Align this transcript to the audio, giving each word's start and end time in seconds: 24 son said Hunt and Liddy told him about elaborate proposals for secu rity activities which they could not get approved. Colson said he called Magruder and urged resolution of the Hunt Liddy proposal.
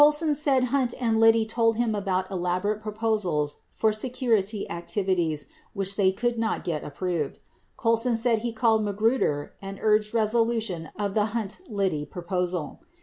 24 0.01 0.13
son 0.29 0.33
said 0.33 0.63
Hunt 0.63 0.95
and 0.99 1.19
Liddy 1.19 1.45
told 1.45 1.77
him 1.77 1.93
about 1.93 2.31
elaborate 2.31 2.79
proposals 2.81 3.57
for 3.71 3.91
secu 3.91 4.29
rity 4.29 4.65
activities 4.67 5.45
which 5.75 5.95
they 5.95 6.11
could 6.11 6.39
not 6.39 6.63
get 6.63 6.83
approved. 6.83 7.37
Colson 7.77 8.17
said 8.17 8.39
he 8.39 8.51
called 8.51 8.83
Magruder 8.83 9.53
and 9.61 9.77
urged 9.79 10.11
resolution 10.15 10.89
of 10.97 11.13
the 11.13 11.25
Hunt 11.37 11.59
Liddy 11.69 12.03
proposal. 12.07 12.79